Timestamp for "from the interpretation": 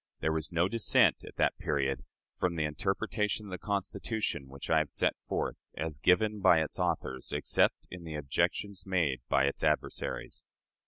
2.35-3.45